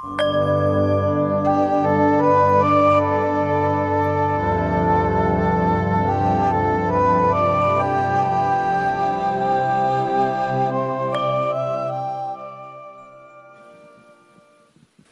[0.00, 0.08] เพรา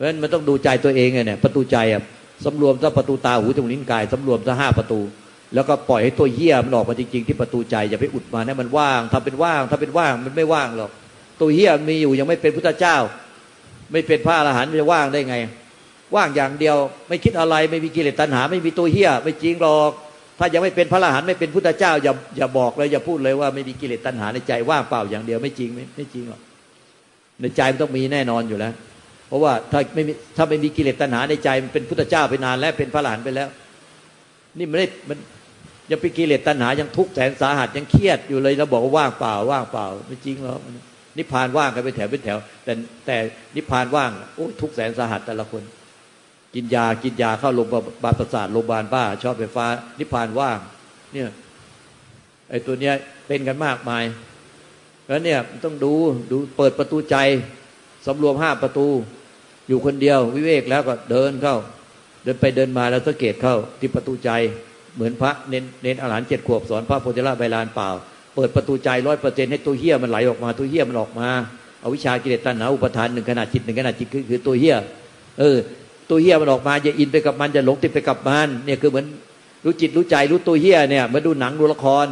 [0.02, 2.02] ะฉะนั้นมันต้องดูใจตัวเองไงเนี่ยประตูใจอะ
[2.44, 5.00] สำรวมซะประตูตาหูจมูกลิ้นกายสำรวมซะห้าประตู
[5.54, 10.90] แล้วก็ปล่อยให้ตัวเหี้ยมันออกมาจริง ๆ ที่ประตูใจอย่าไปอุดมาให้มันว่างทำเป็นว่างถ้าเป็นว่างมันไม่ว่างหรอก
[11.40, 12.96] ตัวเหี้ยมีอยู่ยังไม่เป็นพุทธเจ้า
[13.92, 15.36] ไม่เป็นพระอรหันต์จะว่างได้ไง
[16.16, 16.76] ว่างอย่างเดียว
[17.08, 19.92] ไม่คิดอะไรไม่มีกิเลสตัณหา ไม่มีตัวเหี้ยไม่จริงหรอก
[20.38, 26.40] ถ้ายังไม่เป็นพระอรหันต์ไม่เป็นพุทธเจ้าอย่าอย่าบอกเลยอย่าพูดเลยว่าไม่มีกิเลสตัณหาในใจว่างเปล่าอย่างเดียวไม่จริงไม่ไม่จริงหรอก
[27.40, 28.72] ในใจมันต้องมีแน่นอนอยู่แล้ว
[29.28, 33.48] เพราะว่าถ้าไม่มีถ้าไม่มีกิเลสตัณหาในใจมันเป็นพุทธเจ้าไปนานแล้วเป็นพระอรหันต์ไปแล้ว
[34.58, 35.18] นี่ไม่ได้มัน
[35.90, 40.60] ยังเป็นกิเลสตัณหายังทุกข์แสนสาหัสยังเครียดอยู่เลยแล้วบอกว่าว่างเปล่าว่างเปล่า ไม่จริงหรอก
[41.18, 42.72] นิพพานว่างกันเป็นแถวเป็นแถว แต่
[43.06, 43.16] แต่
[43.56, 45.62] นิพพานว่างโอ้ทุกแสนสาหัสแต่ละคน
[46.54, 49.66] กินยากินยาเข้าโรงพยาบาลประสาทโรงพยาบาลบ้า ชอบไฟฟ้า
[49.98, 50.58] นิพพานว่าง
[51.12, 51.28] เนี่ย
[52.50, 52.94] ไอ้ตัวเนี้ย
[53.26, 54.04] เป็นกันมากมาย
[55.06, 55.92] แล้วเนี่ยต้องดู
[56.30, 57.16] ดูเปิดประตูใจ
[58.06, 58.86] สำรวมห้าประตู
[59.68, 61.56] อยู่คนเดียว วิเวกแล้วก็เดินเข้า
[62.24, 64.30] เดินไปเดินมาแล้วสังเกตเข้าที่ประตูใจ
[64.94, 67.88] เหมือนพระเน้นเน้นอาหารเจ็ดขวบสอนพระโพธิละใบลานเปล่า
[68.38, 71.28] เปิดประตูใจร้อยเปอร์เซ็นต์ให้ตัวเหี้ยมันไหลออกมาตัวเหี้ยมันออกมา
[71.80, 74.76] เอาวิชากิเลสตัณหาอุปทานหนึ่งขนาดจิตหนึ่งขนาดจิตคือคือตัวเหี้ย
[75.38, 75.56] เออ
[76.10, 79.06] ตัวเหี้ยมันออกมาอย่าอินไปกับมันอย่าหลงติดไปกับมันเนี่ยคือเหมือน
[79.64, 82.06] รู้จิตรู้ใจรู้ตัวเหี้ยเนี่ยมือนดูหนังดูละคร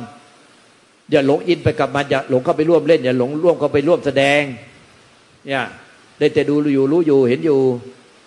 [1.11, 4.43] อย่าหลงอินไปกับมันอย่าหลงเข้าไปร่วมเล่น อย่าหลงร่วมเข้าไปร่วมแสดง
[5.47, 5.65] เนี่ย
[6.19, 7.59] ได้แต่ดูอยู่รู้อยู่เห็นอยู่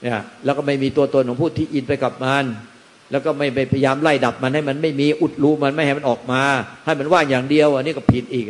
[0.02, 2.45] เนี่ยแล้วก็ไม่มีตัวตนของผู้ที่อินไปกับมัน
[3.11, 6.41] แล้วก็ไม่ไปพยายามไล่ดับมันให้มันไม่มีอุดรูมันไม่ให้มันออกมา
[6.85, 8.45] ให้มันว่างอย่างเดียว อันนี้ก็ผิดอีก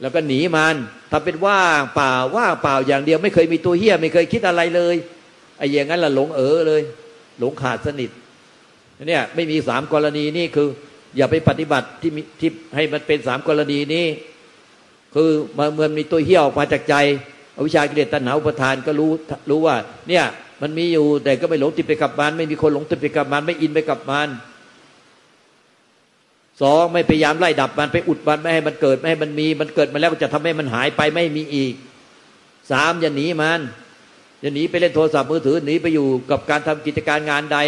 [0.00, 0.74] แล้วก็หนีมัน
[1.10, 4.96] ถ้าเป็นว่างเปล่าว่างเปล่าอย่างเดียว ไม่เคยมีตัวเฮี้ยไม่เคยคิดอะไรเลย
[5.58, 6.82] ไอ้อย่างนั้นละหลงเออเลย
[7.38, 8.10] หลงขาดสนิท
[9.08, 10.68] เนี่ยไม่มีสามกรณีนี่คือ
[11.16, 14.06] อย่าไปปฏิบัติที่ที่ให้มันเป็นสามกรณีนี้
[15.14, 16.94] คือเมื่อมีตัวเหี้ยออกมาจากใจ
[17.56, 19.10] อวิชากิเลสตัณหาอุปทานก็รู้
[19.50, 19.76] รู้ว่า
[20.08, 20.24] เนี่ย
[20.62, 24.28] มันมีอยู่ แต่ก็ไม่หลงติดไปกับมัน ไม่มีคนหลงติดไปกับมัน ไม่อินไปกับมัน
[26.62, 31.72] สองไม่พยายามไล่ดับมันไปอุดมันไม่ให้มันเกิดไม่ให้มันมี มันเกิดมาแล้วจะทำให้มันหายไปไม่มีอีก
[32.72, 33.60] สามอย่าหนีมัน
[34.40, 37.58] อย่าหนีไปเล่นโทรศัพท์มือถือหนีไปอยู่กับการทำกิจการงานใด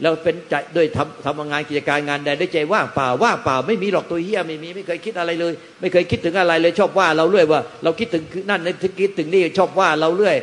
[0.00, 8.60] แล้วเป็นใจด้วยทำทำงานกิจการงานใดด้วยใจว่างเปล่าว่างเปล่าไม่มีหรอกตัวเฮียไม่มีไม่เคยคิดอะไรเลย ไม่เคยคิดถึงอะไรเลยชอบว่าเราเรื่อยว่า เราคิดถึงนั่น
[9.00, 10.36] คิดถึงนี่ชอบว่าเราเรื่อย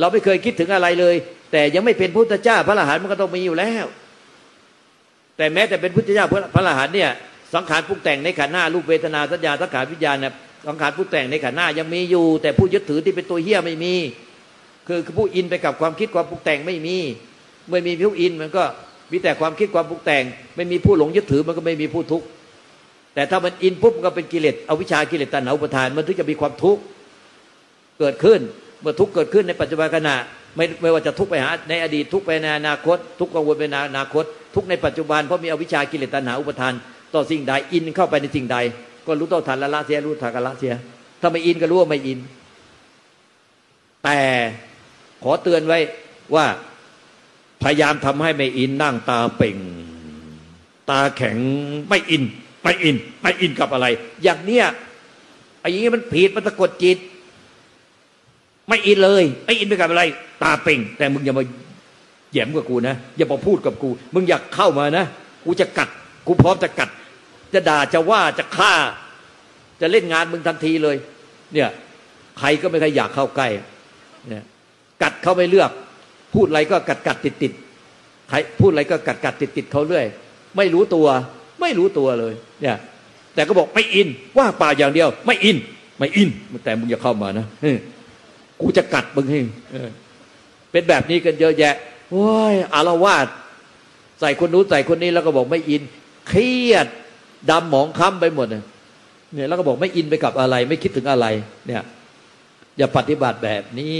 [0.00, 1.14] เราไม่เคยคิดถึงอะไรเลย
[1.52, 3.84] แต่ยังไม่เป็นพุทธเจ้า พระอรหันต์มันก็ต้องมีอยู่แล้ว
[5.36, 7.10] แต่แม้แต่เป็นพุทธเจ้าพระอรหันต์เนี่ย
[7.54, 10.32] สังขารปรุงแต่งในขันหน้ารูปเวทนาสัญญาสังขารวิญญาณเนี่ย
[10.68, 13.94] สังขารปรุงแต่งในขันหน้ายังมีอยู่ แต่ผู้ยึดถือที่เป็นตัวเฮี้ยไม่มี
[14.88, 16.96] คือผู้อินไปกับความคิดความปรุงแต่งไม่มี
[17.68, 18.64] เมื่อมีผู้อินมันก็
[19.12, 20.24] มีแต่ความคิดความปรุงแต่ง
[20.56, 22.26] ไม่มีผู้หลงยึดถือมันก็ไม่มีผู้ทุกข์
[23.14, 26.82] แต่ถ้ามันอินปุ๊บก็เป็นกิเลสอวิชากิเลสตัณหาอุปทาน มันถึงจะมีความทุกข์
[27.98, 28.40] เกิดขึ้น
[28.84, 30.16] เมื่อทุกเกิดขึ้นในปัจจุบันขณะ
[30.56, 34.24] ไม่ไม่ว่าจะทุกไปหาในอดีตทุกไปในอนาคต ทุกกังวลไปในอนาคต
[34.54, 36.72] ทุกในปัจจุบันเพราะมีอวิชากิเลสตัณหาอุปทาน
[37.14, 38.56] ต่อสิ่งใดอินเข้าไปในสิ่งใด
[39.06, 40.74] ก็รู้ต่อทันละละเสียรู้ทันละเสีย
[41.20, 42.18] ถ้าไม่อินก็รู้ว่าไม่อิน
[44.04, 44.18] แต่
[45.22, 45.78] ขอเตือนไว้
[46.34, 46.46] ว่า
[47.62, 49.56] พยายามทำให้ไม่อินนั่งตาเป่ง
[50.90, 51.36] ตาแข็ง
[51.88, 52.22] ไม่อิน
[52.62, 53.86] ไม่อินไม่อินกับอะไร
[54.22, 54.66] อย่างเนี้ย
[55.60, 56.98] ไอ้นี้มันผิดมันสะกดจิต
[58.68, 60.02] ไม่อินเลย ไม่อินไปกับอะไร
[60.42, 61.44] ตาเป่ง แต่มึงอย่ามา
[62.32, 65.04] แย่มกับกูนะ อย่ามาพูดกับกู มึงอยากเข้ามานะ
[65.44, 65.88] กูจะกัด
[66.26, 66.90] กูพร้อมจะกัด
[67.54, 68.72] จะด่าจะว่าจะฆ่า
[69.80, 70.96] จะเล่นงานมึงทันทีเลย
[71.54, 71.68] เนี่ย
[72.38, 73.48] ใครก็ไม่เคยอยากเข้าใกล้
[74.28, 74.44] เนี่ย
[75.02, 75.70] กัดเขาไม่เลือก
[76.34, 77.52] พูดอะไรก็กัดกัดติดติด
[78.28, 80.06] ใครพูดอะไรก็กัดกัดติดติดเขาเรื่อย
[80.56, 81.06] ไม่รู้ตัว
[81.60, 82.76] ไม่รู้ตัวเลย เนี่ย
[83.34, 84.08] แต่ก็บอกไม่อิน
[84.38, 85.56] ว่าป่าอย่างเดียว ไม่อิน
[85.98, 86.28] ไม่อิน
[86.64, 87.46] แต่มึงอย่าเข้ามานะ
[88.60, 89.40] กูจะกัดมึงให้
[90.70, 91.74] เป็นแบบนี้กันเยอะแยะ
[92.10, 93.26] โอ้ยอารวาส
[94.20, 95.82] ใส่คนนู้นใส่คนนี้แล้วก็บอกไม่อิน
[96.28, 96.86] เครียด
[97.50, 98.60] ดำหมองค้ำไปหมดเนี่
[99.44, 101.26] ยแล้วก็บอกไม่อินไปกับอะไร ไม่คิดถึงอะไร
[101.66, 101.82] เนี่ย
[102.78, 103.94] อย่าปฏิบัติแบบนี้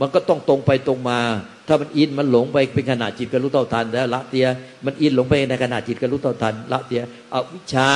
[0.00, 1.20] มันก็ต้องตรงไปตรงมา
[1.66, 4.46] ถ้ามันอินมันหลงไปเป็นขนาดจิตก็รู้เท่าทันแล้วละเตีย
[4.84, 7.92] มันอินหลงไปในขนาดจิตก็รู้เท่าทันละเตียเอาวิชา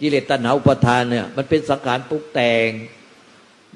[0.00, 2.68] กิเลสตัณหาอุปทานเนี่ยมันเป็นสังขารปรุงแต่ง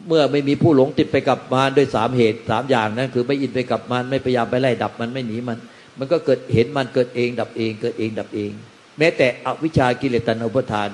[0.09, 5.59] เมื่อไม่มีผู้หลงติดไปกับมารด้วยสามเหตุสามอย่างนั้นคือไม่อินไปกับมันไม่พยายามไปไล่ดับมันไม่หนีมัน
[5.99, 8.51] มันก็เกิดเห็นมันเกิดเอง ดับเอง เกิดเองดับเอง
[8.99, 10.89] แม้แต่อวิชากิเลสตัณหาอุปทาน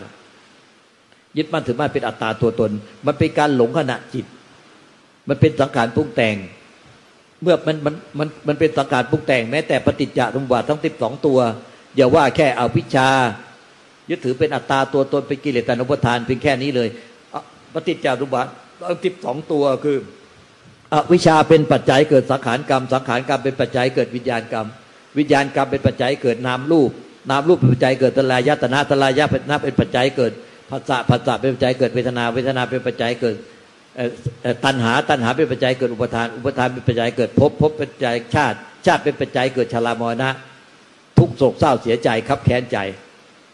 [1.36, 2.70] ยึดมั่นถือมั่นเป็นอัตตาตัวตน
[3.06, 4.26] มันเป็นการหลงขณะจิต
[5.28, 6.36] มันเป็นสังขารปรุงแต่ง
[7.42, 11.38] เมื่อมันมันมันมันเป็นสังขารปรุงแต่ง แม้แต่ปฏิจจสมุปบาททั้งสิบสองตัว
[11.96, 13.08] อย่าว่าแค่อวิชา
[14.10, 16.88] ยึดถือเป็นอัตตาตัวตนเป็นกิเลสตานุปทานเพียงแค่นี้เลย
[17.74, 18.46] ปฏิจจสมุปบาท
[19.04, 19.98] สิบสองตัวคือ
[20.92, 24.66] อวิชาเป็นปัจจัยเกิดสังขารกรรม สังขารกรรมเป็นปัจจัยเกิดวิญญาณกรรม
[25.18, 26.90] วิญญาณกรรมเป็นปัจจัยเกิดนามรูป
[27.30, 30.32] นามรูปเป็นปัจจัยเกิดตลายตนะตลายตนะเป็นปัจจัยเกิด
[30.70, 33.36] ภาษาภาษาเป็นปัจจัยเกิดเวทนา เวทนาเป็นปัจจัยเกิด
[34.64, 40.30] ตัณหาตัณหาเป็นปัจจัยเกิดอุปทาน อุปทานเป็นปัจจัยเกิดภพภพเป็นปัจจัยชาติ ชาติเป็นปัจจัยเกิดชรามรณะ
[41.18, 42.78] ทุกโศกเศร้าเสียใจครับแค้นใจ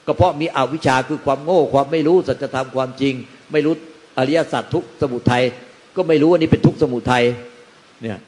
[0.07, 3.15] ก็เพราะมีอวิชชาคือความโง่ความไม่รู้สัจธรรมความจริง
[3.53, 3.75] ไม่รู้
[4.19, 5.43] อริยสัจทุกสมุทัย
[5.97, 7.25] ก็ไม่รู้ว่านี้เป็นทุกสมุทัย
[8.03, 8.19] เนี่ย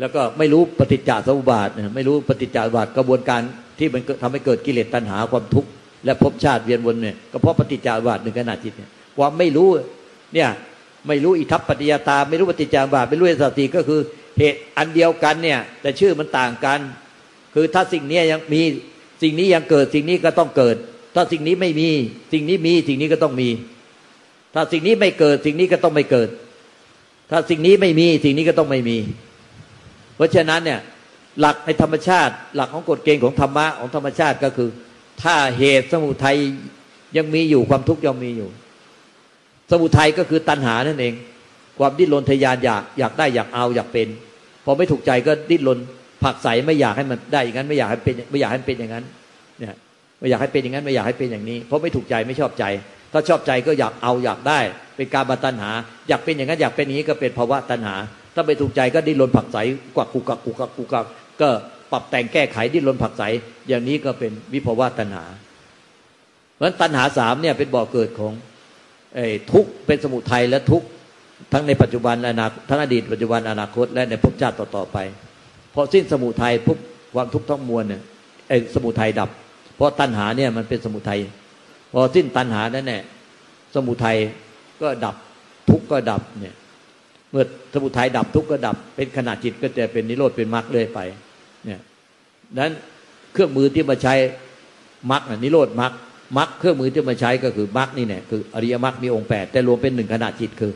[0.00, 3.40] แล้วก็ไม่รู้ปฏิจจสมุปบาทไม่รู้ปฏิจจสมุปบาทกระบวนการ
[3.78, 5.70] ที่มันทำให้เกิดกิเลสตัณหาความทุกข์
[6.04, 9.68] และภพชาติเวียนวนเนี่ยก็เพราะปฏิจจสมุปบาทหนึ่งขนาดจิตเนี่ยความไม่รู้
[10.34, 10.48] เนี่ย
[11.08, 14.00] ไม่รู้อิทัปปัจจยตา ไม่รู้ปฏิจจสมุปบาทไม่รู้สติก็คือ
[14.38, 16.80] เหตุอันเดียวกันเนี่ยแต่ชื่อมันต่างกัน
[17.54, 18.62] คือถ้าสิ่งนี้ยังมี
[19.22, 20.76] สิ่งนี้ยังเกิดสิ่งนี้ก็ต้องเกิด
[21.14, 21.90] ถ้าสิ่งนี้ไม่มี
[22.32, 23.48] สิ่งนี้มีสิ่งนี้ก็ต้องมี
[24.54, 26.28] ถ้าสิ่งนี้ไม่เกิดสิ่งนี้ก็ต้องไม่เกิด
[27.30, 28.98] ถ้าสิ่งนี้ไม่มีสิ่งนี้ก็ต้องไม่มี
[30.16, 30.80] เพราะฉะนั้นเนี่ย
[31.40, 34.68] หลักในธรรมชาติ หลักของกฎเกณฑ์ของธรรมะของธรรมชาติก็คือ
[35.22, 36.36] ถ้าเหตุสมุทัย
[37.16, 38.48] ยังมีอยู่ความทุกข์ยังมีอยู่
[39.70, 41.14] สมุทัยก็คือตัณหานั่นเอง
[41.78, 44.08] ความดิ้นรนทยานอยากอยากได้อยากเอาอยากเป็น
[44.64, 45.78] พอไม่ถูกใจก็ดิ้นรน
[46.22, 49.04] ผักใสไม่อยากให้มันได้อย่างนั้นไม่อยากให้เป็นไม่อยากให้เป็นอย่างนั้น
[49.58, 49.76] เนี่ย
[50.20, 52.64] ไม่อยากให้เป็นอย่างนั้นไม่อยากให้เป็นอย่างนี้ เพราะไม่ถูกใจไม่ชอบใจ
[53.12, 54.60] ถ้าชอบใจก็อยากเอาอยากได้
[54.96, 55.70] เป็นการมาตัณหา
[56.08, 57.96] อยากเป็นอย่างนั้นอยากเป็นอย่างนี้ก็เป็นภาวะตัณหา
[58.34, 59.58] ถ้าไม่ถูกใจก็ดิ้นรนผักใส
[59.96, 61.06] กวักกุกักกุกักกุกัก
[61.40, 61.48] ก็
[61.92, 63.22] ปรับแต่งแก้ไขดิ้นรนผักใส
[63.68, 65.24] อย่างนี้ก็เป็นวิภาวะตัณหา
[66.54, 68.32] เพราะฉะนั้นตัณหาสามเนี่ยเป็นบ่อเกิดของ
[69.52, 70.82] ทุกเป็นสมุทัยและทุก
[71.52, 74.98] ทั้งในปัจจุบันอนาทั้งอดีตปัจจุบันอนาคต และในภพชาติต่อๆไป
[75.74, 76.78] พอสิ้นสมุทัยปุ๊บ
[77.14, 78.02] ความทุกข์ทั้งมวลเนี่ย
[78.48, 79.30] ไอ้สมุทัยดับ
[79.76, 81.20] เพราะตัณหาเนี่ยมันเป็นสมุทัย
[81.92, 83.02] พอสิ้นตัณหานั่นแหละ
[83.74, 84.16] สมุทัย
[84.82, 85.16] ก็ดับ
[85.70, 86.54] ทุกข์ก็ดับเนี่ย
[87.30, 87.44] เมื่อ
[87.74, 91.00] สมุทัยดับทุกข์ก็ดับ เป็นขณะจิตก็จะเป็นนิโรธเป็นมรรคเลยไป
[91.64, 91.80] เนี่ย
[92.58, 92.72] นั้น
[93.32, 94.14] เครื่องมือที่มาใช้
[95.10, 95.92] มรรคนิโรธมรรค
[96.38, 100.72] มรรคเครื่องมือที่มาใช้ก็คือมรรคนี่เนี่ยคืออริยมรรคมีองค์แปดแต่รวมเป็นหนึ่งขณะจิตคือ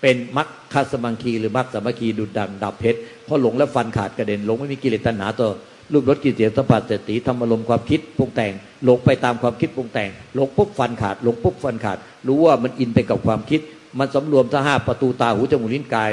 [0.00, 0.48] เป็นมรรค
[0.92, 5.50] สมังคีหรือมรรคสมังคีดุดดังดับเพชรพอหลงแล้วฟันขาดกระเด็นหลงไม่มีกิเลสตัณหาตัว
[5.92, 8.52] รูปรสกิเลสสัมผัสเสติธรรมอารมณ์ความคิดปรุงแต่ง
[8.84, 11.98] หลงไปตามความคิดปรุงแต่งหลงปุ๊บฟันขาดหลงปุ๊บฟันขาด
[12.28, 13.60] รู้ว่ามันอินไปกับความคิด
[13.98, 16.10] มันสำรวมทั้งห้าประตูตาหูจมูกลิ้นกาย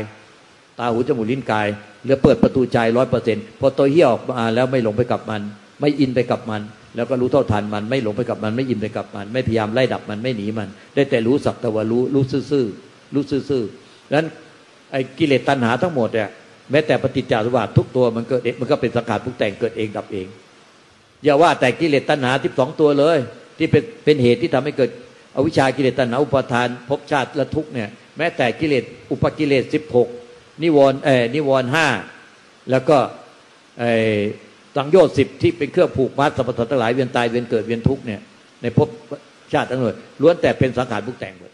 [0.79, 1.67] ตาหูจมูกลิ้นกาย
[2.03, 5.41] เหลือเปิดประตูใจร้อยเปอร์เซ็นต์พอตัวเหี้ยออกมาแล้วไม่หลงไปกับมัน
[5.79, 6.61] ไม่อินไปกับมัน
[6.95, 14.27] แล้วก็รู้เท่าทันมันไม่หลงไปกับมันไม่อินไปกับมัน ไม่พยายามไล่ดับมันไม่หนีมัน ได้แต่รู้สักแต่ว่ารู้รู้ซื่อๆรู้ซื่อๆนั้น
[14.91, 16.29] ไอ้กิเลสตัณหาทั้งหมดเนี่ย
[16.71, 20.27] แม้แต่ปฏิจจสมุปบาททุกตัวมันเกิดมันก็เป็นสังขารปรุงแต่งเกิดเองดับเอง
[21.23, 23.17] อย่าว่าแต่กิเลสตัณหาที่สองตัวเลย
[23.57, 24.89] ที่เป็นเป็นเหตุที่ทำให้เกิด
[25.35, 30.07] อวิชากิเลสตัณหาอุปทานภพชาติและทุกเนี่ยแม้แต่กิเลสอุปกิเลสสิบหก
[30.63, 31.87] นิวรณ์เอนิวรณ์ห้า
[32.71, 32.97] แล้วก็
[33.79, 33.91] ไอ้
[34.75, 38.21] สังโยชน์สิบที่เป็นเครื่องผูกมัดสรรพสัตว์ทั้งหลายเวียนตายเวียนเกิดเวียนทุกเนี่ย
[38.61, 38.87] ในภพ
[39.53, 41.51] ชาติทั้งหมดล้วนแต่เป็นสังขารปรุงแต่งหมด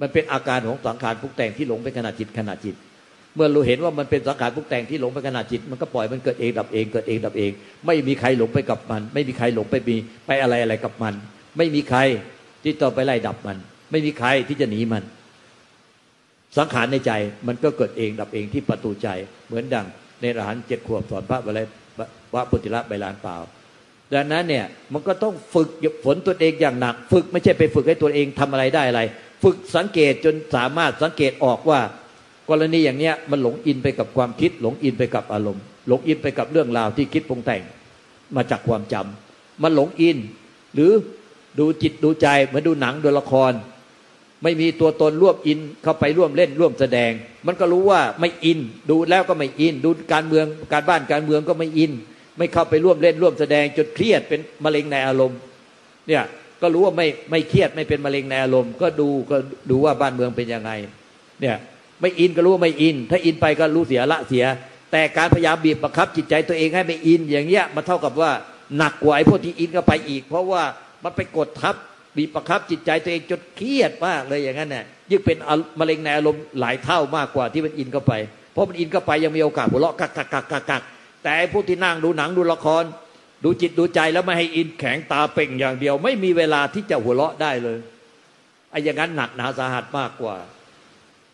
[0.00, 2.74] มันเป็นอาการของสังขารปรุงแต่งที่หลงไปขณะจิตขณะจิต
[3.34, 7.50] เมื่อเราเห็นว่ามันเป็นสังขารปรุงแต่งที่หลงไปขณะจิต มันก็ปล่อยมันเกิดเองดับเองเกิดเองดับเอง
[7.86, 11.14] ไม่มีใครหลงไปกับมัน ไม่มีใครหลงไปมีไปอะไรอะไรกับมัน
[11.56, 11.98] ไม่มีใคร
[12.62, 13.56] ที่ต่อไปไล่ดับมัน
[13.90, 15.02] ไม่มีใครที่จะหนีมัน
[16.58, 17.12] สังขารในใจ
[17.46, 19.08] มันก็เกิดเองดับเองที่ประตูใจ
[19.46, 19.86] เหมือนดัง
[20.20, 21.60] ในรหันเจ็ดขวบสอนพระอะไร
[22.34, 23.36] วะปุติระใบลานเปล่า
[24.14, 25.68] ดังนั้นเนี่ยมันก็ต้องฝึก
[26.04, 29.02] ฝนตัวเองอย่างหนัก ฝึกไม่ใช่ไปฝึกให้ตัวเองทำอะไรได้อะไร
[29.42, 31.80] ฝึกสังเกตจนสามารถสังเกตออกว่า
[32.50, 37.62] กรณีอย่างเนี้ยมันหลงอินไปกับความคิด หลงอินไปกับอารมณ์ หลงอินไปกับเรื่องราวที่คิดปรุงแต่ง
[38.36, 40.16] มาจากความจำมันหลงอิน
[40.74, 40.90] หรือ
[41.58, 43.52] ดูจิตดูใจเหมือนดูหนังดูละคร
[44.42, 47.12] ไม่มีตัวตนร่วมอินเข้าไปร่วมเล่นร่วมแสดง
[47.46, 48.58] มันก็รู้ว่าไม่อิน
[48.90, 51.92] ดูแล้วก็ไม่อิน ดูการเมืองการบ้านการเมืองก็ไม่อิน
[52.38, 55.38] ไม่เข้าไปร่วมเล่นร่วมแสดงจนเครียดเป็นมะเร็งในอารมณ์
[56.08, 56.22] เนี่ย
[56.62, 59.36] ก็รู้ว่าไม่ไม่เครียดไม่เป็นมะเร็งในอารมณ์ ก็ดูก็
[59.70, 60.70] ดูว่าบ้านเมืองเป็นยังไง
[61.40, 61.56] เนี่ย
[62.04, 64.44] ไม่อินก็รู้ว่าไม่อิน ถ้าอินไปก็รู้เสียละเสีย
[64.92, 68.30] แต่การพยายามบีบบังคับจิตใจตัวเองให้ไม่อินอย่างเงี้ยมันเท่ากับว่า
[68.76, 70.62] หนักกว่าไอ้พวกที่อินก็ไปอีก เพราะว่า
[71.04, 71.74] มันไปกดทับ
[72.16, 75.36] บีบบังคับจิตใจตัวเองจนเครียดมากเลยอย่างนั้นเนี่ยยิ่งเป็น
[75.78, 78.12] มะเร็งในอารมณ์หลายเท่ามากกว่าที่มันอินเข้าไป
[78.52, 80.82] เพราะมันอินเข้าไปยังมีโอกาสหัวเราะกักกักกักกัก
[81.22, 82.84] แต่ไอ้พวกที่นั่งดูหนังดูละคร
[83.44, 87.78] ดูจิตดูใจแล้วไม่ให้อินแข็งตาเป่งอย่างเดียว ไม่มีเวลาที่จะหัวเราะได้เลย
[88.70, 90.36] ไอ้อย่างนั้นหนักหนาสาหัสมากกว่า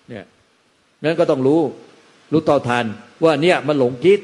[0.09, 0.25] เนี่ย
[1.05, 1.63] นั้นก็ต้องรู้
[2.33, 2.87] รู้ต่อทัน
[3.25, 4.21] ว่าเนี่ยมันหลงคิด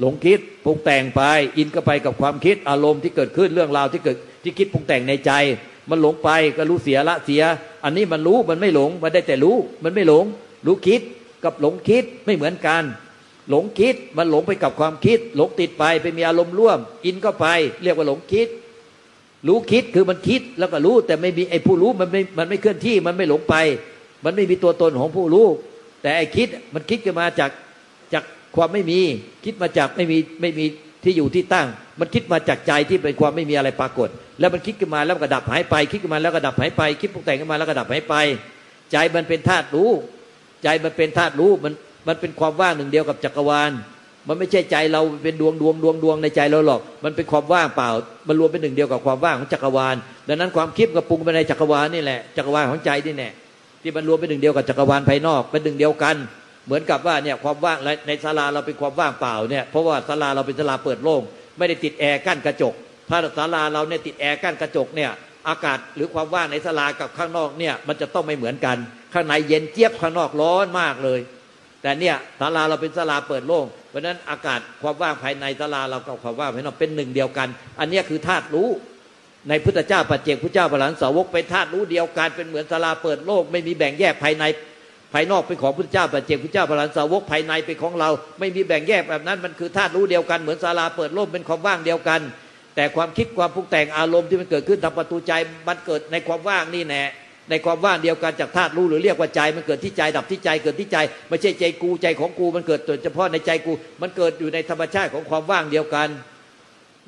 [0.00, 1.22] หลงคิดปรุงแต่งไป
[1.56, 5.32] อินก็ไปกับความคิดอารมณ์ที่เกิดขึ้นเรื่องราวที่เกิดที่คิดปรุงแต่งในใจ
[5.90, 7.42] มันหลงไปก็รู้เสียละเสีย
[7.84, 10.24] อันนี้มันรู้มันไม่หลง มันได้แต่รู้ มันไม่หลง
[10.66, 11.00] รู้คิด
[11.44, 12.82] กับหลงคิดไม่เหมือนกัน
[13.50, 17.46] หลงคิดมันหลงไปกับความคิด หลงติดไปไปมีอารมณ์ร่วม อินก็ไป
[17.82, 18.48] เรียกว่าหลงคิด
[19.48, 23.54] รู้คิดคือมันคิดแล้วก็รู้แต่ไม่มีไอ้ผู้รู้มันไม่มันไม่เคลื่อนที่มันไม่หลงไป
[24.24, 25.46] มันไม่มีตัวตนของผู้รู้
[26.02, 27.50] แต่ไอ้คิดมันคิดขึ้นมาจาก
[28.12, 28.24] จาก
[28.56, 29.00] ความไม่มี
[29.44, 30.64] คิดมาจากไม่มีไม่มี
[31.04, 31.66] ที่อยู่ที่ตั้ง
[32.00, 34.08] มันคิดมาจากใจที่เป็นความไม่มีอะไรปรากฏ
[34.40, 38.14] แล้วมันคิดขึ้นมาแล้วก็ดับหายไป คิดขึ้นมาแล้วก็ดับหายไป คิดปรุงแต่งขึ้นมาแล้วก็ดับหายไป
[38.92, 39.90] ใจมันเป็นธาตุรู้
[40.62, 41.72] ใจมันเป็นธาตุรู้มัน
[42.08, 43.70] มันเป็นความว่างหนึ่งเดียวกับจักรวาล
[44.28, 47.90] มันไม่ใช่ใจเราเป็นดวงดวงดวงดวงในใจเราหรอก มันเป็นความว่างเปล่า
[48.28, 49.96] มันรวมเป็นหนึ่งเดียวกับความว่างของจักรวาล
[50.28, 53.32] ดังนั้นความคิดกับปรุงไปในจักรวาลนี่แหละจักรวาลของใจนี่แหละ
[53.82, 56.16] ที่มันรวมเป็นหนึ่งเดียวกับจักรวาลภายนอกเป็นหนึ่งเดียวกัน
[56.66, 61.22] เหมือนกับว่าเนี่ยความว่างในศาลาเราเป็นความว่างเปล่าเนี่ยเพราะว่าศาลาเราเป็นศาลาเปิดโล่ง
[61.58, 62.74] ไม่ได้ติดแอร์กั้นกระจก
[63.08, 65.10] ถ้าศาลาเราเนี่ยติดแอร์กั้นกระจกเนี่ย
[65.48, 68.76] อากาศหรือความว่างในศาลากับข้างนอกเนี่ยมันจะต้องไม่เหมือนกัน
[69.14, 71.20] ข้างในเย็นเจี๊ยบข้างนอกร้อนมากเลย
[71.82, 77.48] แต่เนี่ยศาลาเราเป็นศาลาเปิดโล่งเพราะนั้นอากาศความว่างภายในศาลาเรากับความว่างภายนอกเป็นหนึ่งเดียวกัน
[77.80, 78.68] อันนี้คือธาตุรู้
[79.48, 84.44] ในพุทธเจ้าปัจเจกพุทธเจ้าพระหลานสาวกเป็นธาตุรู้เดียวกันเป็นเหมือนศาลาเปิดโลก ไม่มีแบ่งแยกภายใน
[85.12, 92.20] ภายนอกเป็นของพุทธเจ้าปัจเจกพุทธเจ้าพระหลานสาวกภายในเป็นของเรา ไม่มีแบ่งแยกแบบนั้นมันคือธาตุรู้เดียวกันเหมือนศาลาเปิดโลกเป็นความว่างเดียวกัน
[92.76, 95.32] แต่ความคิดความปรุงแต่งอารมณ์ที่มันเกิดขึ้นทางประตูใจ
[95.68, 97.02] มันเกิดในความว่างนี่แน่
[97.50, 106.08] ในความว่างเดียวกันจากธาตุรู้หรือเรียกว่าใจมันเกิดที่ใจดับที่ใจเกิดที่ใจ ไม่ใช่ใจกูใจของกูมันเกิดโดยเฉพาะในใจกู มันเกิดอยู่ในธรรมชาติของความว่างเดียวกัน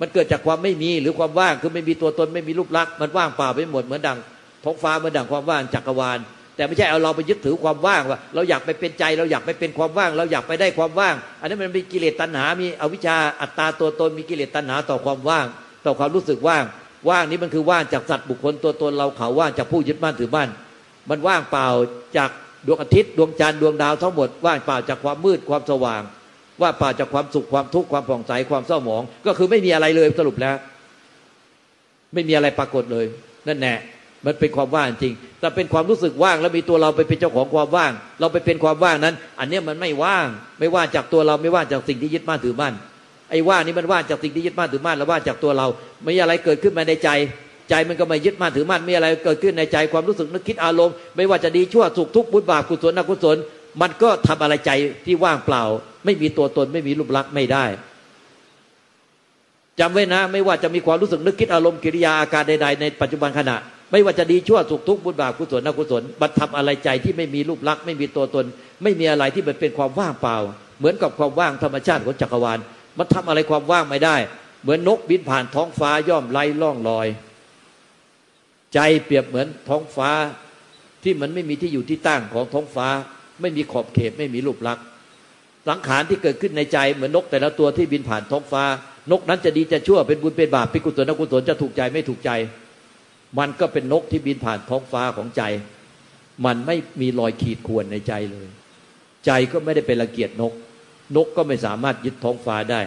[0.01, 4.19] มันเกิดจากความไม่มีหรือความว่างคือไม่มีตัวตนไม่มีรูปลักษณ์มันว่างเปล่าไปหมดเหมือนดัง
[4.65, 6.19] ท้องฟ้าเหมือนดังความว่างจักรวาล
[6.57, 15.47] แต่ไม่ใช่เอาเราไปยึดถือความว่างว่า เราอยากไปเป็นใจเราอยากไปเป็นความว่าง เราอยากไปได้ความว่าง อันนั้มันมีกิเลสตัณหา มีอวิชชาอัตตาตัวตนมีกิเลสตัณหาต่อความว่าง
[15.87, 16.65] ต่อความรู้สึกว่าง
[17.11, 20.49] ว่างนี้มันคือว่างจากสัตว์บุคคลตัวตนเราเขาว่างจากผู้ยึดมั่นถือมั่น
[21.11, 21.67] มันว่างเปล่า
[22.17, 22.31] จาก
[22.67, 26.03] ดวงอาทิตย์ดวงจันทร์ดวงดาวทั้งหมดว่างเปล่าจากความมืดความสว่าง
[26.63, 30.57] ว่าปล่าจากความสุขความทุกข์ความผ่องใสความเศร้าหมอง ก็คือไม่มีอะไรเลยสรุปแล้ว
[32.15, 33.07] ไม่มีอะไรปรากฏเลย
[33.49, 33.75] นั่นแน่
[34.27, 40.27] มันเป็นความว่างจริง แต่เป็นความรู้สึกว่างแล้วมีตัวเราไปเป็นเจ้าของความว่าง เราไปเป็นความว่างนั้น อันนี้มันไม่ว่าง
[40.59, 42.75] ไม่ว่างจากตัวเราไม่ว่างจากสิ่งที่ยึดมั่นถือมั่น
[43.31, 45.67] ไอ้ว่างนี้มันว่างจากสิ่งที่ยึดมั่นถือมั่นแล้วว่างจากตัวเรา
[46.03, 47.09] ไม่มีอะไรเกิดขึ้นมาในใจ
[47.71, 53.37] ใจมันก็ไม่ยึดมั่นถือมั่นมีอะไรเกิดขึ้นในใจความรู้สึกนึกคิดอารมณ์ ไม่ว่าจะดีชั่วสุขทุกข์บุญบาปกุศลอกุศล
[53.81, 54.71] มันก็ทำอะไรใจ
[55.07, 55.65] ที่ว่างเปล่า
[56.05, 57.65] ไม่มีตัวตนไม่มีรูปลักษณ์ไม่ได้
[59.81, 63.57] จำไว้นะ ไม่ว่าจะมีความรู้สึกนึกคิดอารมณ์กิริยาอาการใดๆในปัจจุบันขณะ
[63.93, 68.45] ไม่ว่าจะดีชั่วสุขทุกข์บุญบาปกุศลอกุศลบัตรทำอะไรใจที่ไม่มีรูปลักษณ์ไม่มีตัวตน
[68.83, 70.37] ไม่มีอะไรที่มันเป็นความว่างเปล่า
[70.79, 72.59] เหมือนกับความว่างธรรมชาติของจักรวาล
[72.99, 74.17] มันทำอะไรความว่างไม่ได้
[74.63, 77.07] เหมือนนกบินผ่านท้องฟ้าย่อมไล่ล่องลอย
[78.75, 80.11] ใจเปรียบเหมือนท้องฟ้า
[81.03, 82.89] ที่มันไม่มีที่อยู่ที่ตั้งของท้องฟ้า
[83.41, 84.85] ไม่มีขอบเขตไม่มีรูปลักษณ์
[85.69, 88.65] สังขารที่เกิดขึ้นในใจเหมือนนกแต่ละตัวที่บินผ่านท้องฟ้า
[89.11, 92.31] นกนั้นจะดีจะชั่วเป็นบุญเป็นบาปเป็นกุศลอกุศลจะถูกใจไม่ถูกใจ
[93.39, 95.43] มันก็เป็นนกที่บินผ่านท้องฟ้าของใจ
[96.45, 98.49] มันไม่มีรอยขีดข่วนในใจเลย
[99.27, 100.53] ใจก็ไม่ได้เป็นละเกียดนก
[101.17, 102.81] นกก็ไม่สามารถยึดท้องฟ้าได้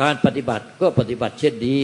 [0.00, 1.78] การปฏิบัติก็ปฏิบัติเช่นนี้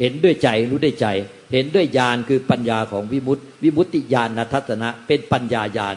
[0.00, 1.06] เห็นด้วยใจรู้ด้วยใจ
[1.52, 5.96] เห็นด้วยญาณคือปัญญาของวิมุตติวิมุตติญาณทัศนะ เป็นปัญญาญาณ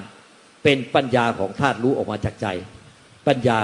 [0.64, 2.48] เป็นปัญญาของธาตุรู้ออกมาจากใจ
[3.28, 3.60] ปัญญา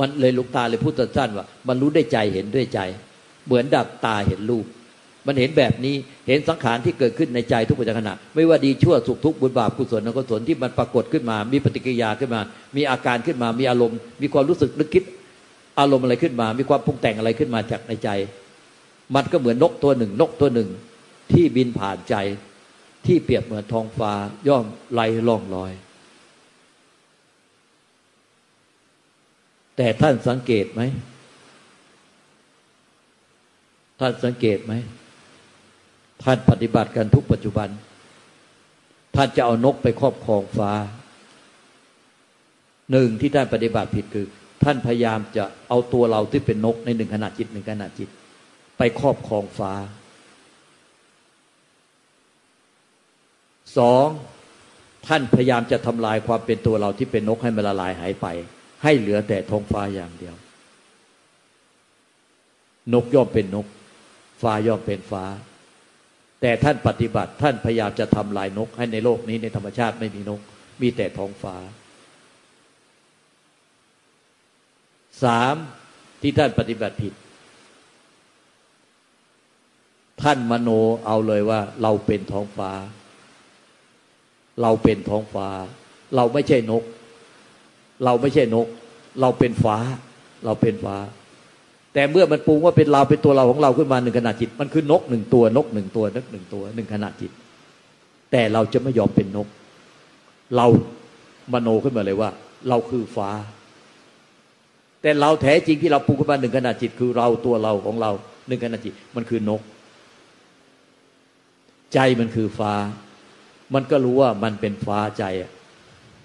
[0.00, 2.80] มันเลยลุกตาเลยพูดสั้นๆว่า มันรู้ได้ใจเห็นด้วยใจ
[3.46, 4.66] เหมือนดับตาเห็นรูป
[5.26, 5.94] มันเห็นแบบนี้
[6.28, 12.40] เห็นสังขารที่เกิดขึ้นในใจทุกปัจจุบันไม่ว่าดีชั่วสุขทุกข์บุญบาปกุศลอกุศลที่มันปรากฏขึ้นมา มีปฏิกิริยาขึ้นมา
[12.76, 15.04] มีอาการขึ้นมา มีอารมณ์ มีความรู้สึกนึกคิด
[15.78, 18.08] อารมณ์อะไรขึ้นมา มีความปรุงแต่งอะไรขึ้นมาจากในใจ
[19.14, 20.68] มันก็เหมือนนกตัวหนึ่ง นกตัวหนึ่ง
[21.32, 22.14] ที่บินผ่านใจ
[23.06, 24.12] ที่เปรียบเหมือนทองฟ้า
[24.48, 25.72] ย่อมไล่ล่องลอย
[29.76, 30.82] แต่ท่านสังเกตไหม
[34.00, 34.72] ท่านสังเกตไหม
[36.24, 37.68] ท่านปฏิบัติกันทุกปัจจุบัน
[39.16, 40.72] ท่านจะเอานกไปครอบครองฟ้า
[42.90, 44.26] หนึ่งที่ท่านปฏิบัติผิดคือ
[44.64, 48.08] ท่านพยายามจะเอาตัวเราที่เป็นนกในหนึ่งขณะจิตหนึ่งขณะจิต
[48.78, 49.72] ไปครอบครองฟ้า
[53.78, 54.06] สอง
[55.06, 58.26] ท่านพยายามจะทำลายความเป็นตัวเราที่เป็นนกให้มันละลายหายไป
[58.82, 60.34] ให้เหลือแต่ท้องฟ้าอย่างเดียว
[62.92, 63.66] นกย่อมเป็นนก
[64.42, 65.24] ฟ้าย่อมเป็นฟ้า
[66.40, 70.40] แต่ท่านปฏิบัติท่านพยายามจะทำลายนก ให้ในโลกนี้ในธรรมชาติไม่มีนก
[70.82, 71.56] มีแต่ท้องฟ้า
[75.22, 75.54] สาม
[76.22, 77.14] ที่ท่านปฏิบัติผิด
[80.22, 80.68] ท่านมโน
[81.06, 82.72] เอาเลยว่า เราเป็นท้องฟ้า
[84.62, 85.48] เราเป็นท้องฟ้า
[86.16, 86.82] เราไม่ใช่นก
[88.04, 88.66] เราไม่ใช่นก
[89.20, 89.76] เราเป็นฟ้า
[90.44, 90.96] เราเป็นฟ้า
[91.94, 97.30] แต่เมื่อมันปรุงว่าเป็นเราเป็นตัวเราของเราขึ้นมาหนึ่งขณะจิต มันคือนกหนึ่งตัวนกหนึ่งตัวนกหนึ่งตัวหนึ่งขณะจิต
[98.32, 99.48] แต่เราจะไม่ยอมเป็นนก
[100.56, 100.66] เรา
[101.52, 102.30] มโนขึ้นมาเลยว่า
[102.68, 103.30] เราคือฟ้า
[105.02, 108.10] แต่เราแท้จริงที่เราปรุงขึ้นมาหนึ่งขณะจิต คือเราตัวเราของเรา
[108.48, 109.60] หนึ่งขณะจิต มันคือนก
[111.94, 112.74] ใจมันคือฟ้า
[113.74, 115.24] มันก็รู้ว่ามันเป็นฟ้าใจ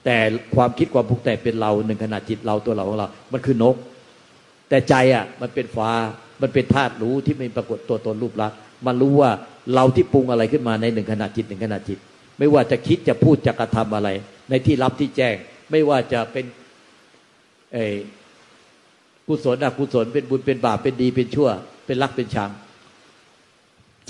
[0.06, 0.18] แต่
[0.56, 3.76] ความคิดความปรุงแต่เป็นเราหนึ่งขณะจิตเราตัวเราของเรา มันคือนก
[4.70, 5.90] แต่ใจอะมันเป็นฟ้า
[6.42, 9.32] มันเป็นธาตุรู้ที่ไม่ปรากฏตัวตนรูปลักษณ์มันรู้ว่า
[9.74, 12.00] เราที่ปรุงอะไรขึ้นมาในหนึ่งขณะจิตหนึ่งขณะจิต
[12.40, 14.10] ไม่ว่าจะคิดจะพูดจะกระทำอะไร
[14.50, 15.36] ในที่รับที่แจ้ง
[15.72, 16.46] ไม่ว่าจะเป็น
[17.74, 17.78] เอ
[19.28, 21.50] กุศลอกุศลเป็นบุญเป็นบาปเป็นดีเป็นชั่ว
[21.86, 22.52] เป็นรักเป็นชัง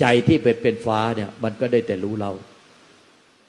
[0.00, 2.32] ใจที่เป็นเป็นฟ้าเนี่ย มันก็ได้แต่รู้เรา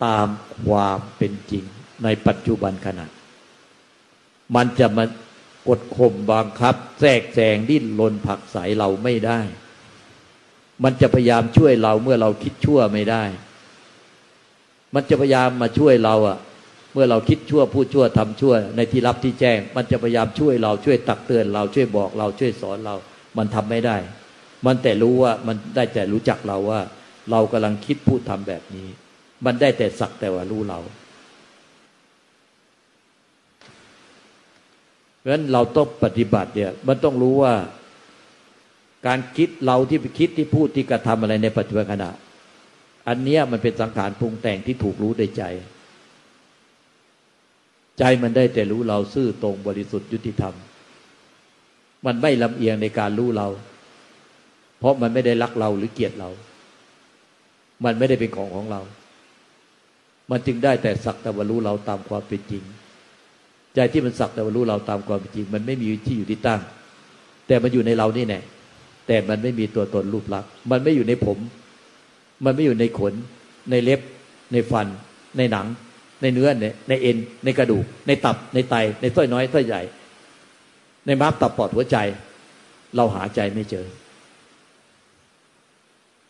[0.05, 0.27] ตาม
[0.65, 1.63] ความเป็นจริง
[2.03, 3.07] ในปัจจุบันขณะ
[4.55, 5.05] มันจะมา
[5.67, 9.39] กดข่มบังคับ แทรกแซงดิ้นรนผักใสเราไม่ได้
[10.83, 13.23] มันจะพยายามช่วยเราเมื่อเราคิดชั่วไม่ได้
[14.95, 16.37] มันจะพยายามมาช่วยเราอะ
[16.93, 22.95] เมื่อเราคิดชั่วพูดชั่วทำชั่ว ในที่รับที่แจ้ง มันจะพยายามช่วยเราช่วยตักเตือนเราช่วยบอกเราช่วยสอนเรา
[23.37, 23.97] มันทำไม่ได้
[24.65, 26.81] มันแต่รู้ว่ามันได้แต่รู้จักเราว่า
[27.31, 28.87] เรากำลังคิดพูดทำแบบนี้
[29.45, 30.79] มันได้แต่สักแต่ว่ารู้เรา
[35.23, 37.53] เพราะฉะนั้นเราต้องปฏิบัติเนี่ย มันต้องรู้ว่า
[39.07, 42.09] การคิดเราที่ไปคิดที่พูดที่กระทำอะไรในปัจจุบันขณะ
[43.07, 45.43] อันเนี้ยมันเป็นสังขารปรุงแต่งที่ถูกรู้ในใจ
[47.99, 50.53] ใจมันได้แต่รู้เราซื่อตรงบริสุทธิ์ยุติธรรม
[52.05, 53.47] มันไม่ลำเอียงในการรู้เรา
[54.79, 56.29] เพราะมันไม่ได้รักเราหรือเกลียดเรา
[57.85, 58.81] มันไม่ได้เป็นของของเรา
[60.31, 62.63] มันจึงได้แต่สักแต่ว่ารู้เราตามความเป็นจริง
[63.75, 66.61] ใจที่มันสักแต่ว่ารู้เราตามความเป็นจริง มันไม่มีที่อยู่ที่ตั้ง
[67.47, 68.39] แต่มันอยู่ในเรานี่แน่
[69.07, 71.37] แต่มันไม่มีตัวตนรูปลักษณ์มันไม่อยู่ในผม
[72.45, 73.13] มันไม่อยู่ในขน
[73.69, 73.99] ในเล็บ
[74.53, 74.87] ในฟัน
[75.37, 75.67] ในหนัง
[76.21, 79.81] ในเนื้อในในเอ็น ในกระดูก ในตับ ในไต ในส้อยน้อยส้อยใหญ่
[81.05, 81.97] ในม้ามตับปอดหัวใจ
[82.95, 83.85] เราหาใจไม่เจอ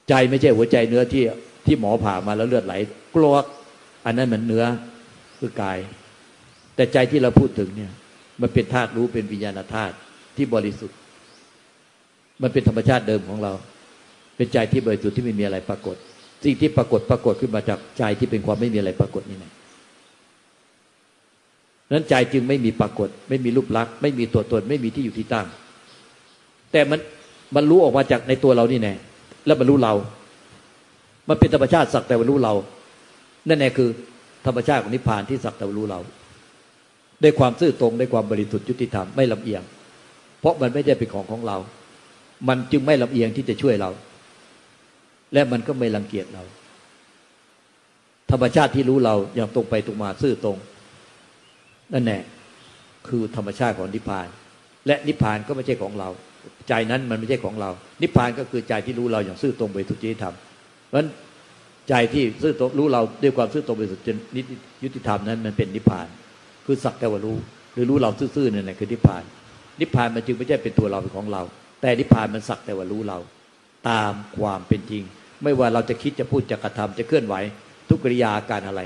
[0.10, 1.24] ใจไม่ใช่หัวใจเนื้อที่
[1.66, 2.74] ที่หมอผ่ามาแล้วเลือดไหล
[3.16, 3.34] กลัว
[4.06, 4.66] อันนั้นเหมือนเนื้อ
[5.40, 5.78] คือกาย
[6.76, 7.92] แต่ใจที่เราพูดถึงเนี่ย
[8.42, 9.96] มันเป็นธาตุรู้เป็นวิญญาณธาตุ
[10.38, 10.98] ที่บริสุทธิ์
[12.42, 13.54] มันเป็นธรรมชาติเดิมของเรา
[14.38, 15.96] เป็นใจที่บริสุทธิ์ที่ไม่มีอะไรปรากฏ
[16.44, 19.52] สิ่งที่ปรากฏปรากฏขึ้นมาจากใจที่เป็นความไม่มีอะไรปรากฏนี่แหละ
[21.92, 25.48] นั้นใจจึงไม่มีปรากฏ ไม่มีรูปลักษณ์ไม่มีตัวตน ไม่มีที่อยู่ที่ตั้ง
[26.72, 27.00] แต่มัน
[27.56, 28.94] มันรู้ออกมาจากในตัวเรานี่แน่
[29.46, 29.94] แล้วมันรู้เรา
[31.30, 32.54] มันเป็นธรรมชาติสักแต่ว่ารู้เรา
[33.48, 33.90] นั่นแน่คือ
[34.46, 36.00] ธรรมชาติของนิพพานที่สักแต่ว่ารู้เรา
[37.24, 39.64] ได้ความซื่อตรงได้ความบริสุทธิ์ยุติธรรมไม่ลำเอียง
[40.40, 41.58] เพราะมันไม่ได้เป็นของของเรา
[42.48, 43.90] มันจึงไม่ลำเอียงที่จะช่วยเรา
[45.34, 46.44] และมันก็ไม่รังเกียจเรา
[48.32, 50.58] ธรรมชาติที่รู้เราอย่างตรงไปตรงมาซื่อตรง
[51.94, 52.22] นั่นแหละ
[53.08, 54.28] คือธรรมชาติของนิพพาน
[54.88, 56.10] และนิพพานก็ไม่ใช่ของเรา
[56.68, 57.70] ใจนั้นมันไม่ใช่ของเรา
[58.02, 60.36] นิพพานก็คือใจที่รู้เราอย่างซื่อตรงไปทุกจิตธรรม
[60.90, 61.08] เพราะฉะนั้น
[61.90, 64.42] ใจที่ซื่อตรงรู้เราด้วยความซื่อตรงไปสุจนนิ
[64.84, 66.08] ยุติธรรมนั้นมันเป็นนิพพาน
[66.65, 67.38] คือสักแต่ว่ารู้
[67.73, 69.23] หรือรู้เราซื่อๆนั่แหละคือนิพพาน
[69.80, 71.41] นิพพานมันจึงไม่ใช่เป็นตัวเราเป็นของเรา
[71.82, 73.17] แต่นิพพานมันสักแต่ว่ารู้เรา
[73.89, 75.04] ตามความเป็นจริง
[75.43, 77.36] ไม่ว่าเราจะคิดจะพูดจะกระทำจะเคลื่อนไหว
[77.89, 78.82] ทุกกิริยาการอะไร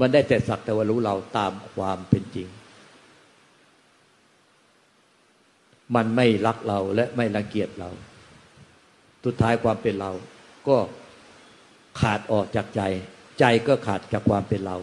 [0.00, 2.48] มันได้แต่สักแต่ว่ารู้เราตามความเป็นจริง
[5.96, 7.90] มันไม่รักเราและไม่รังเกียจเรา
[9.24, 10.12] สุดท้ายความเป็นเรา
[10.68, 10.76] ก็
[12.00, 12.82] ขาดออกจากใจ
[13.40, 14.76] ใจก็ขาดจากความเป็นเรา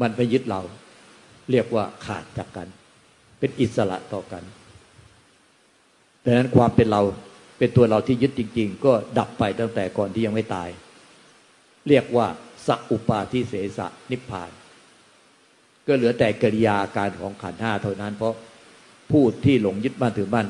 [0.00, 0.60] มันไปยึดเรา
[1.50, 2.68] เรียกว่าขาดจากกัน
[3.38, 4.42] เป็นอิสระต่อกัน
[6.24, 7.02] ดังนั้นความเป็นเรา
[7.58, 10.68] เป็นตัวเราที่ยึดจริง ๆ ก็ดับไปตั้งแต่ก่อนที่ยังไม่ตาย
[11.88, 12.26] เรียกว่า
[12.66, 14.50] สัอุปาทิเสสะนิพพาน
[15.86, 18.34] ก็เหลือแต่กิริยาการของขันห้าเท่านั้น เพราะ
[19.10, 20.46] ผู้ที่หลงยึดบ้านถือบ้าน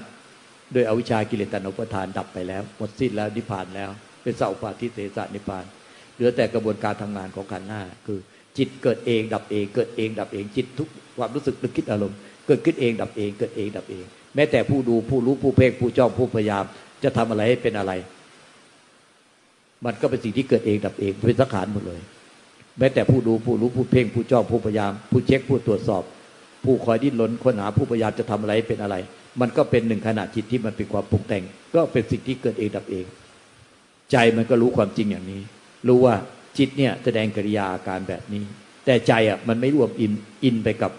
[0.72, 3.90] โดยอวิชากิเลสตนุปทานดับไปแล้วหมดสิ้นแล้วนิพพานแล้ว
[4.22, 5.64] เป็นสัอุปาทิเสสะนิพพาน
[6.14, 8.18] เหลือแต่กระบวนการทำงานของขันห้าคือ
[8.59, 10.88] จิตเกิดเองดับเอง เกิดเองดับเองจิตทุก
[11.19, 16.65] ความรู้สึกนึกคิดอารมณ์เกิดขึ้นเองดับเอง เกิดเองดับเอง แม้แต่ผู้ดูผู้รู้ผู้เพ่งผู้จ้องผู้พยายาม
[17.05, 17.93] จะทำอะไรให้เป็นอะไร
[19.85, 22.01] มันก็เป็นสิ่งที่เกิดเองดับเองเป็นสังขารหมดเลย
[22.79, 26.03] แม้แต่ผู้ดูผู้รู้ผู้เพ่งผู้จ้องผู้พยายาม ผู้เช็คผู้ตรวจสอบ
[26.65, 28.97] ผู้คอยดิ้นรนค้นหาผู้พยายามจะทำอะไรเป็นอะไร
[29.41, 31.43] มันก็เป็นหนึ่งขณะจิตที่มันเป็นความปรุงแต่ง
[31.75, 33.05] ก็เป็นสิ่งที่เกิดเองดับเอง
[34.12, 35.43] ใจมันก็รู้ความจริงอย่างนี้
[35.88, 36.15] รู้ว่า
[36.59, 38.45] จิตเนี่ยแสดงกิริยาอาการแบบนี้
[38.85, 40.12] แต่ใจอะมันไม่รวมอิน
[40.45, 40.93] อินไปกับ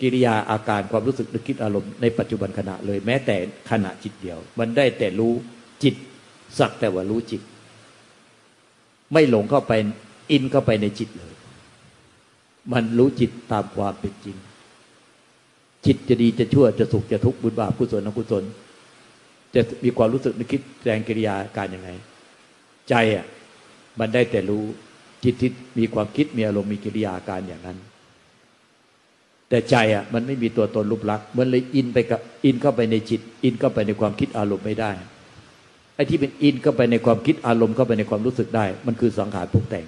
[0.00, 3.36] กิริยาอาการความรู้สึกนึกคิดอารมณ์ในปัจจุบันขณะเลยแม้แต่
[3.70, 5.32] ขณะจิตเดียว มันได้แต่รู้
[5.82, 5.94] จิต
[6.58, 7.42] สักแต่ว่ารู้จิต
[9.12, 9.72] ไม่หลงเข้าไป
[10.30, 11.34] อินเข้าไปในจิตเลย
[12.72, 14.36] มันรู้จิตตามความเป็นจริง
[15.86, 18.44] จิตจะดีจะชั่วจะสุขจะทุกข์บุญบาปกุศลอกุศล
[19.54, 21.90] จะมีความรู้สึกนึกคิดแสดงกิริยาการยังไง
[22.88, 23.26] ใจอะ
[24.00, 24.64] มันได้แต่รู้
[25.24, 27.78] จิตที่มีความคิดมีอารมณ์มีกิริยาการอย่างนั้น
[29.48, 34.90] แต่ใจอะมันไม่มีตัวตนรูปลักษณ์มันเลยอินไปกับอินเข้าไปในจิต อินเข้าไปในความคิดอารมณ์ไม่ได้
[35.94, 39.84] ไอ้ที่เป็นอินเข้าไปในความคิดอารมณ์เข้าไปในความรู้สึกได้ มันคือสังขารปรุงแต่ง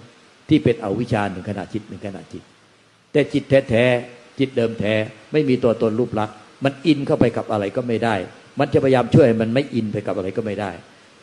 [0.48, 2.42] ที่เป็นอวิชชาหนึ่งขณะจิตหนึ่งขณะจิต
[3.12, 4.94] แต่จิตแท้ๆจิตเดิมแท้
[5.32, 8.14] ไม่มีตัวตนรูปลักษณ์มันอินเข้าไปกับอะไรก็ไม่ได้
[8.58, 10.70] มันจะพยายามช่วยมันไม่อินไปกับอะไรก็ไม่ได้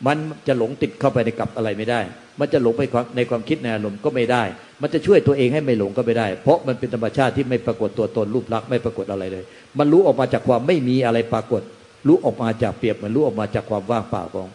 [0.06, 0.16] มัน
[0.48, 2.00] จะหลงติดเข้าไปในกับอะไรไม่ได้
[2.40, 2.82] มันจะหลงไป
[3.16, 4.42] ในความคิดในอารมณ์ก็ไม่ได้
[4.82, 9.44] มันจะช่วยตัวเองให้ไม่หลงก็ไม่ได้ เพราะมันเป็นธรรมชาติที่ไม่ปรากฏตัวตนรูปลักษณ์ไม่ปรากฏอะไรเลย
[9.78, 11.62] มันรู้ออกมาจากความไม่มีอะไรปรากฏ
[12.06, 14.48] รู้ออกมาจากเปรียบมันรู้ออกมาจากความว่างเปล่าของ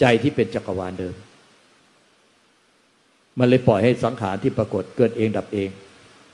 [0.00, 1.14] ใจที่เป็นจักรวาลเดิม
[3.38, 5.68] มันเลยปล่อยให้สังขารที่ปรากฏเกิดเองดับเอง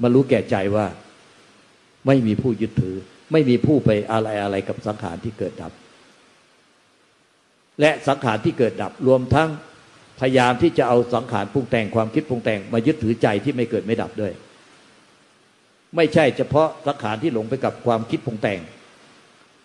[0.03, 0.87] มันรู้แก่ใจว่า
[2.07, 2.97] ไม่มีผู้ยึดถือ
[3.33, 5.73] ไม่มีผู้ไปอะไรอะไรกับสังขารที่เกิดดับ
[7.81, 9.49] และสังขารที่เกิดดับรวมทั้ง
[10.21, 14.33] พยายามที่จะเอาสังขารปรุงแต่งความคิดปรุงแต่งมายึดถือใจที่ไม่เกิดไม่ดับด้วย
[15.97, 18.61] ไม่ใช่เฉพาะสังขารที่หลงไปกับความคิดปรุงแต่ง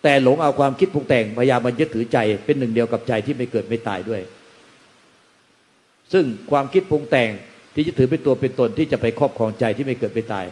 [0.02, 4.22] แต่หลงเอาความคิดปรุงแต่งพยายามมันยึดถือใจเป็นหนึ่งเดียวกับใจที่ไม่เกิดไม่ตายด้วย
[6.12, 7.30] ซึ่งความคิดปรุงแต่ง
[7.74, 10.46] ที่จะถือเป็นตัวเป็นตนที่จะไปครอบครองใจที่ไม่เกิดไม่ตาย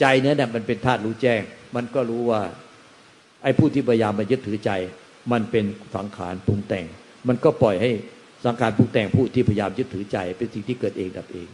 [0.00, 1.40] ใจเนี่ยมันเป็นธาตุรู้แจ้ง
[1.76, 2.42] มันก็รู้ว่า
[3.42, 4.70] ไอ้ผู้ที่พยายามมายึดถือใจ
[5.32, 5.64] มันเป็น
[5.96, 6.86] สังขารปรุงแต่ง
[7.28, 7.90] มันก็ปล่อยให้
[8.44, 11.48] สังขารปรุงแต่งผู้ที่พยายามยึดถือใจ เป็นสิ่งที่เกิดเองดับเอง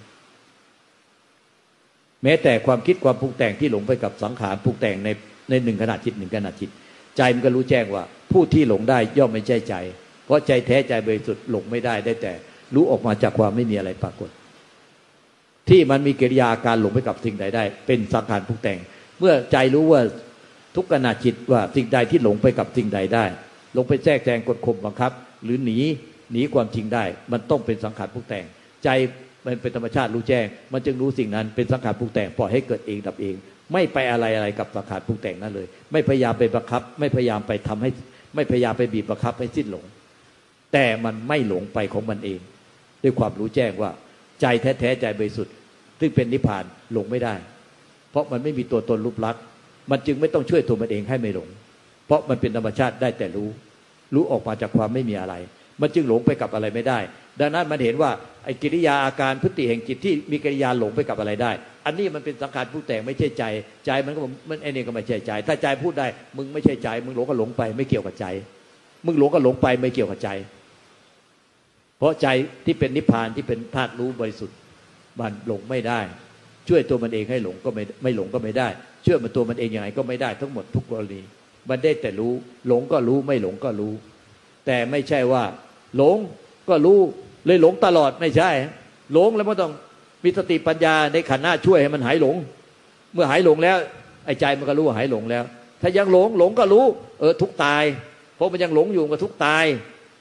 [2.23, 5.09] แม้แต่ความคิดความปรุงแต่งที่หลงไปกับสังขารปรุงแต่งใน
[5.51, 6.71] ในหนึ่งขณะจิตหนึ่งขณะจิต
[7.17, 9.75] ใจมันก็รู้แจ้งว่า ผู้ที่หลงได้ย่อมไม่ใช่ใจ
[10.25, 12.33] เพราะใจแท้ใจบริสุทธิ์หลงไม่ได้ได้แต่
[12.75, 14.31] รู้ออกมาจากความไม่มีอะไรปรากฏ
[15.69, 18.79] ที่มันมีกิริยาการหลงไปกับสิ่งใดได้ เป็นสังขารผู้แต่ง
[19.19, 20.03] เมื่อใจรู้ว่า
[20.77, 23.25] ทุกขณะจิตว่าสิ่งใดที่หลงไปกับสิ่งใดได้
[23.77, 25.13] ลงไปแทรกแซงกดข่มบังคับ
[25.45, 25.79] หรือหนี
[26.33, 28.45] หนีความจริงได้ มันต้องเป็นสังขารผู้แต่ง
[28.85, 28.89] ใจ
[29.45, 33.35] มันเป็นธรรมชาติรู้แจ้ง มันจึงรู้สิ่งนั้นเป็นสังขารผู้แต่งปล่อยให้เกิดเองดับเอง
[33.73, 37.91] ไม่ไปอะไรอะไรกับสังขารปรุงแต่งนั่นเลย ไม่พยายามไปบังคับ ไม่พยายามไปทำให้
[38.35, 39.85] ไม่พยายามไปบีบบังคับให้สิ้นหลง
[40.73, 42.41] แต่มันไม่หลงไปของมันเอง
[43.03, 43.91] ด้วยความรู้แจ้งว่า
[44.41, 45.55] ใจแท้ๆใจบริสุทธิ์
[46.01, 47.35] ซึ่งเป็นนิพพานหลงไม่ได้
[48.11, 49.43] เพราะมันไม่มีตัวตนรูปลักษณ์
[49.91, 51.49] มันจึงไม่ต้องช่วยตัวมันเองให้ไม่หลง
[52.09, 53.49] เพราะมันเป็นธรรมชาติได้แต่รู้
[54.15, 55.35] รู้ออกมาจากความไม่มีอะไร
[55.81, 56.99] มันจึงหลงไปกับอะไรไม่ได้
[57.41, 58.11] ดังนั้นมันเห็นว่า
[58.45, 61.51] ไอ้กิริยาอาการพฤติแห่งจิตที่มีกิริยาหลงไปกับอะไรได้
[61.87, 63.45] อันนี้มันเป็นสังขารผู้แต่งไม่ใช่ใจ
[63.87, 68.27] ใจมันก็มันไอ้นี่ก็ไม่ใช่ใจ ถ้าใจพูดได้ มึงไม่ใช่ใจ มึงหลงก็หลงไปไม่เกี่ยวกับใจ
[69.07, 70.31] มึงหลงก็หลงไปไม่เกี่ยวกับใจ
[71.99, 72.27] เพราะใจ
[72.65, 74.57] ที่เป็นนิพพานที่เป็นธาตุรู้บริสุทธิ์
[75.21, 76.01] มันหลงไม่ได้
[76.69, 78.69] ช่วยตัวมันเองให้หลงก็ไม่ไม่หลงก็ไม่ได้
[79.07, 81.23] ช่วยมันตัวมันเองยังไงก็ไม่ได้ทั้งหมดทุกกรณี
[81.69, 82.35] มันได้แต่รู้
[82.69, 83.93] หลงก็รู้ไม่หลงก็รู้
[84.67, 85.45] แต่ไม่ใช่ว่า
[85.97, 86.17] หลง
[86.69, 86.99] ก็รู้
[87.47, 88.51] เลยหลงตลอดไม่ใช่
[89.13, 89.73] หลงแล้วไม่ต้อง
[90.25, 92.37] มีสติปัญญาในขันหน้าช่วยให้มันหายหลง
[93.13, 93.77] เมื่อหายหลงแล้ว
[94.27, 95.45] ไอ้ใจมันก็รู้ว่าหายหลงแล้ว
[95.83, 96.85] ถ้ายังหลงหลงก็รู้
[97.21, 97.85] เออทุกตาย
[98.37, 99.65] เพราะมันยังหลงอยู่ก็ทุกตาย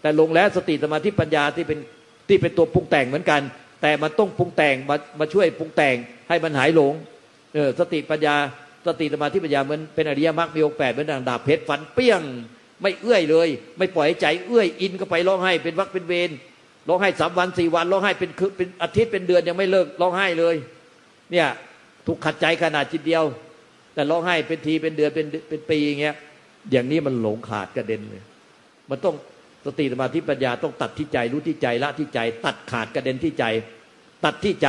[0.02, 1.80] แต่หลงแล้วสติสมาธิปัญญาที่เป็น
[2.28, 3.41] ที่เป็นตัวปรุงแต่งเหมือนกัน
[3.82, 5.95] แต่มันต้องปรุงแต่งมามาช่วยปรุงแต่ง
[6.30, 6.93] ให้มันหายหลง
[7.54, 8.36] เออสติปัญญา
[8.88, 12.21] สติสมาธิปัญญาเหมือนเป็นอริยมรรคมีองค์แปดเหมือนดังดาบเพชรฟันเปี้ยง
[12.82, 13.47] ไม่เอื้อยเลย
[13.78, 16.30] ไม่ปล่อยใจเอื้อยอินก็ไปร้องไห้เป็นวักเป็นเวร
[16.88, 20.56] ร้องไห้สามวันสี่วันร้องไห้เป็นคือเป็นอาทิตย์เป็นเดือนยังไม่เลิกร้องไห้เลย
[21.32, 21.47] เนี่ย
[22.08, 23.23] ถูกขัดใจขนาดจิตเดียว
[23.93, 26.15] แต่ร้องไห้เป็นทีเป็นเดือนเป็นเป็นปีอย่างเงี้ย
[26.71, 28.23] อย่างนี้มันหลงขาดกระเด็นเลย
[28.89, 29.15] มันต้อง
[29.65, 33.45] สติสมาธิปัญญาต้องตัดที่ใจรู้ที่ใจละที่ใจ ตัดขาดกระเด็นที่ใจ
[34.26, 34.67] ตัดที่ใจ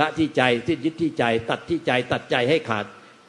[0.00, 2.84] ละที่ใจสิ้นยึดที่ใจ ตัดที่ใจตัดใจให้ขาด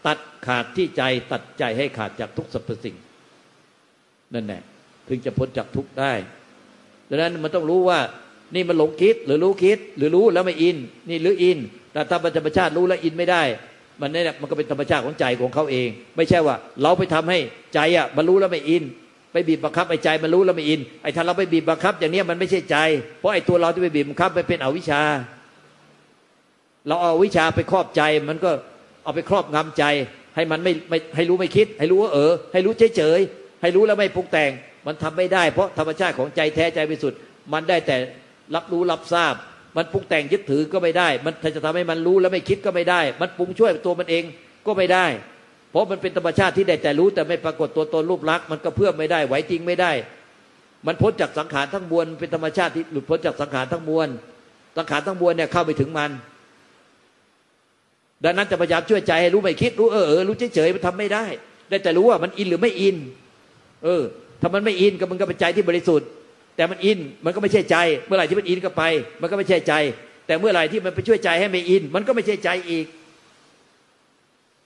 [0.08, 2.96] ตัดขาดที่ใจตัดใจให้ขาดจากทุกสรรพสิ่ง
[4.34, 4.62] นั่นแหละ
[5.08, 6.14] ถึงจะพ้นจากทุกได้
[7.10, 8.00] ดังนั้นมันต้องรู้ว่า
[8.56, 10.78] นี่มันหลงคิดหรือรู้คิด หรือรู้แล้วไม่อิน
[11.10, 11.58] นี่หรืออิน
[11.92, 13.44] แต่ถ้าธรรมชาติรู้แล้วอินไม่ได้
[14.02, 17.40] มันนี่มันก็เป็นธรรมชาติของใจของเขาเอง ไม่ใช่ว่า เราไปทำให้
[17.74, 18.84] ใจอะบรรลุแล้วไม่อิน
[19.32, 22.78] ไปบีบบังคับไอ้ใจมันรู้แล้วไม่อินไอ้ถ้าเราไปบีบบังคับ อย่างนี้มันไม่ใช่ใจ
[23.20, 25.02] เพราะไอ้ตัวเราที่ไปบีบบังคับมันเป็นอวิชชา
[26.88, 28.52] เราเอาวิชาไปครอบใจมันก็
[29.04, 29.84] เอาไปครอบงำใจ
[30.36, 33.20] ให้มันไม่ไม่ให้รู้ไม่คิด ให้รู้ว่าเออ ให้รู้เฉยเฉย
[33.62, 34.52] ให้รู้แล้วไม่ปรุงแต่ง
[34.88, 37.20] มันทำไม่ได้เพราะธรรมชาติของใจแท้ใจบริสุทธิ์
[37.54, 37.96] มันได้แต่
[38.56, 39.34] รับรู้รับทราบ
[39.78, 44.24] มันปรุงแต่งยึดถือก็ไม่ได้ มันจะทำให้มันรู้แล้วไม่คิดก็ไม่ได้ มันปรุงช่วยตัวมันเอง
[44.68, 45.06] ก็ไม่ได้
[45.72, 49.92] เพราะมันเป็นธรรมชาติที่ได้แต่รู้แต่ไม่ปรากฏตัวตนรูปลักษณ์มันก็เพื่อไม่ได้ไหวจริงไม่ได้
[50.88, 54.08] มันพ้นจากสังขารทั้งมวลเป็นธรรมชาติที่หลุดพ้นจากสังขารทั้งมวล
[54.78, 56.12] สังขารทั้งมวลเนี่ยเข้าไปถึงมัน
[58.25, 61.25] ดังนั้นจะพยายามช่วยใจให้รู้ไม่คิดรู้เออเออรู้เฉยๆมันทำไม่ได้
[61.69, 62.95] ได้แต่รู้ว่ามันอินหรือไม่อิน
[63.84, 64.03] เออ
[64.41, 66.07] ถ้ามันไม่อินก็มันก็เป็นใจที่บริสุทธิ์
[66.55, 68.84] แต่มันอินมันก็ไม่ใช่ใจ เมื่อไหร่ที่มันอินก็ไป
[69.21, 69.73] มันก็ไม่ใช่ใจ
[70.27, 72.86] แต่เมื่อไหร่ที่มันไปช่วยใจให้ไม่อิน มันก็ไม่ใช่ใจอีก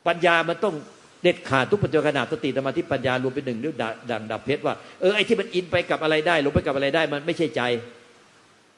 [0.07, 0.75] ปัญญามันต้อง
[1.23, 3.75] เด็ดขาดทุกปัจจุบันสติธรรมาที่ปัญญารวมเป็นหนึ่งด้วย
[4.11, 7.61] ดังดับเพชรว่าเออไอ้ที่มันอินไปกับอะไรได้ลงไปกับอะไรได้ มันไม่ใช่ใจ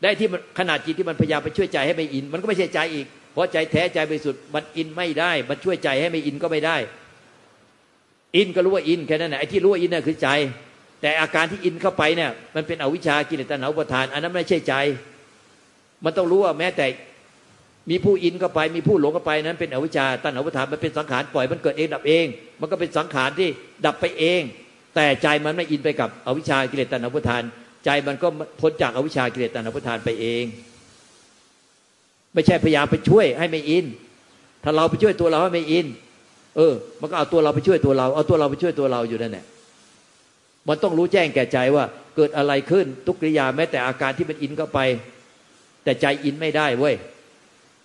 [0.03, 3.07] ได้ที่มันขนาดจิตที่มันพยายามไปช่วยใจให้ไม่อิน มันก็ไม่ใช่ใจอีก
[3.37, 6.77] เพราะใจแท้ใจบริสุทธิ์มันอินไม่ได้ มันช่วยใจให้ไม่อินก็ไม่ได้
[8.35, 10.29] อินก็รู้ว่าอินแค่นั้นแหละไอ้ที่รู้ว่าอินน่ะคือใจ
[11.01, 14.73] แต่อาการที่อินเข้าไปเนี่ย มันเป็นอวิชชากิเลสตัณหาอุปทาน อันนั้นไม่ใช่ใจ
[16.03, 16.85] มันต้องรู้ว่าแม้แต่
[17.89, 22.25] มีผู้อินเข้าไป มีผู้หลงเข้าไปนั้นเป็นอวิชชาตัณหาอุปทานมันเป็นสังขารปล่อยมันเกิดเองดับเอง
[22.61, 23.49] มันก็เป็นสังขารที่
[23.85, 24.41] ดับไปเอง
[24.95, 27.43] แต่ใจมันไม่อินไปกับอวิชชากิเลสตัณหาอุปทาน
[27.85, 28.27] ใจมันก็
[28.61, 30.43] พ้นจากอวิชชากิเลสตัณหาอุปทานไปเอง
[32.37, 33.85] ไม่ใช่พยายามไปช่วยให้ไม่อิน
[34.63, 35.85] ถ้าเราไปช่วยตัวเราให้ไม่อิน
[36.57, 39.45] เออ มันก็เอาตัวเราไปช่วยตัวเรา เอาตัวเราไปช่วยตัวเราอยู่นั่นแหละ
[40.67, 41.83] มันต้องรู้แจ้งแก่ใจว่า
[42.15, 44.79] เกิดอะไรขึ้นทุกกิริยาแม้แต่อาการที่มันอินเข้าไป
[45.83, 46.95] แต่ใจอินไม่ได้เว้ย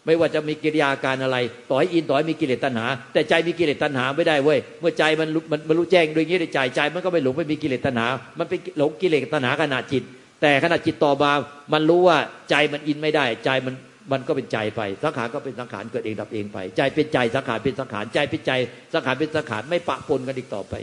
[0.06, 1.36] ไม่ว่าจะมีกิริยาการอะไร
[1.68, 8.06] ต่อให้อินต่อให้มีกิเลสตัณหา แต่ใจมีกิเลสตัณหาไม่ได้เว้ยเมื่อใจมันมันมันรู้แจ้งโดยงี้ในใจใจ มันก็ไม่หลงไม่มีกิเลสตัณหา
[8.38, 10.02] มันเป็นหลงกิเลสตัณหาขณะจิต
[10.42, 11.32] แต่ขณะจิตต่อมา
[11.72, 12.18] มันรู้ว่า
[12.50, 13.74] ใจมันอินไม่ได้ ใจมัน
[14.12, 18.52] มันก็เป็นใจไปสังขารก็เป็นสังขารเกิดเองดับเองไป ใจเป็นใจสังขารเป็นสังขารใจเป็นใจ
[18.94, 20.74] สังขารเป็นสังขารไม่ปะปนกันอีกต่อไป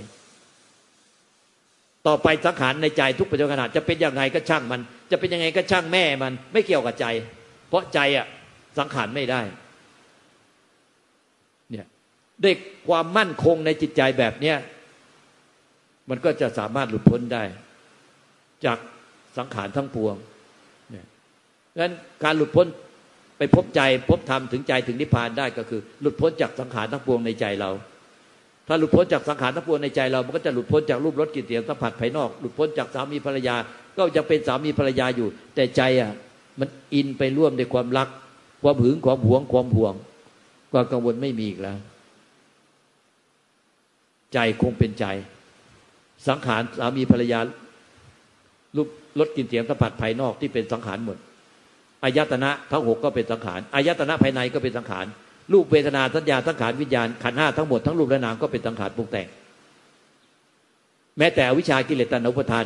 [2.07, 7.05] ต่อไปสังขารในใจทุกปัจจุบันจะเป็นยังไงก็ช่างมัน จะเป็นยังไงก็ช่างแม่มัน ไม่เกี่ยวกับใจ
[7.69, 8.27] เพราะใจอะ
[8.79, 9.41] สังขารไม่ได้
[11.71, 11.85] เนี่ย
[12.43, 12.53] ด้วย
[12.87, 14.57] ความมั่นคงในจิตใจแบบเนี้ย
[16.09, 17.43] มันก็จะสามารถหลุดพ้นได้
[18.65, 18.77] จาก
[19.37, 20.15] สังขารทั้งปวง
[20.91, 21.05] เนี่ย
[21.79, 22.67] งั้นการหลุดพ้น
[23.39, 27.71] ไปพบใจพบธรรมถึงใจถึงนิพพานได้ก็คือ หลุดพ้นจากสังขารทั้งปวงในใจเรา
[28.67, 33.55] ถ้าหลุดพ้นจากสังขารทั้งปวงในใจเรามันก็จะหลุดพ้นจากรูปรสกลิ่นเสียงสัมผัสภายนอกหลุดพ้นจากสามีภรรยา
[33.97, 36.11] ก็จะเป็นสามีภรรยาอยู่ แต่ใจอะ
[36.59, 38.07] มันอินไปร่วมในความรัก
[38.63, 39.93] ความหึงความหวงความห่วง
[40.71, 41.77] ความกังวลไม่มีอีกแล้ว
[44.33, 45.05] ใจคงเป็นใจ
[46.27, 47.39] สังขารสามีภรรยา
[48.75, 48.87] รูป
[49.19, 51.17] ลดกินเสียงสัมผัสภายนอกที่เป็นสังขารหมด
[52.03, 55.05] อายตนะทั้งหกก็เป็นสังขารอายตนะภายในก็เป็นสังขาร
[55.53, 59.27] รูปเวทนาสัญญาสังขารวิญญาณขันห้าทั้งหมดทั้งรูปและนามก็เป็นสังขารปรุงแต่ง
[61.17, 62.65] แม้แต่วิชากิเลสตัณหาอุปทาน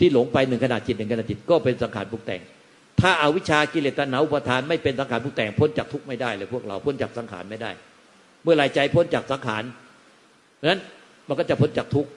[0.00, 2.40] ที่หลงไปหนึ่งขณะจิตหนึ่งขณะจิตก็เป็นสังขารปรุงแต่ง
[3.00, 7.70] ถ้าอาวิชากิเลสตัณหาอุปทาน ไม่เป็นสังขารผู้แต่งพ้นจากทุกข์ไม่ได้เลยพวกเราพ้นจากสังขารไม่ได้
[8.42, 9.62] เมื่อไรใจพ้นจากสังขาร
[10.68, 10.80] นั้น
[11.28, 12.10] มันก็จะพ้นจากทุกข์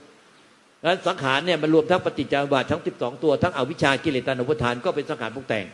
[0.85, 5.65] นั้นสังขารเนี่ยมันรวมทั้งปฏิจจารบาททั้งสิบสองตัวทั้งอวิชากิเลสตัณหาอุปทานก็เป็นสังขารผู้แต่ง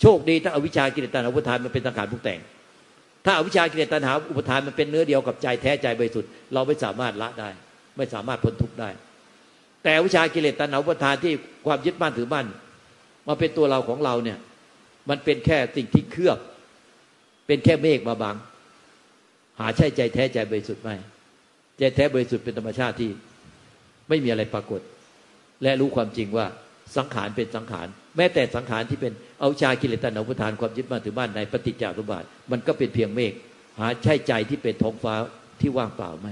[0.00, 2.40] โชคดีถ้าอวิชากิเลสตัณหาอุปทานมันเป็นสังขารผู้แต่ง
[3.24, 7.48] ถ้าอวิชากิเลสตัณหาอุปทานมันเป็นเนื้อเดียวกับใจแท้ใจบริสุทธิ์เราไม่สามารถละได้
[7.96, 8.90] ไม่สามารถพ้นทุกข์ได้
[9.84, 11.32] แต่วิชากิเลสตัณหาอุปทานที่
[11.66, 12.46] ความยึดมั่นถือมั่น
[13.28, 14.38] มาเป็นตัวเราของเราเนี่ย
[15.08, 16.38] มันเป็นแค่สิ่งที่เคลือบ
[17.46, 18.36] เป็นแค่เมฆมาบัง
[19.60, 20.90] หาใช่ใจแท้ใจบริสุทธิ์ไหม
[21.78, 23.10] ใจแท้บริสุทธิ์เป็นธรรมชาติที่
[24.08, 24.80] ไม่มีอะไรปรากฏ
[25.62, 26.46] และรู้ความจริงว่า
[26.96, 33.32] สังขารเป็นสังขาร แม้แต่สังขารที่เป็น เอาชากิเลสตัณหาพุทานความยึดมั่นถือมั่นในปฏิจจารุบาทมันก็เป็นเพียงเมฆ
[33.78, 35.14] หาใช่ใจที่เป็นท้องฟ้า
[35.60, 36.28] ที่ว่างเปล่าไหม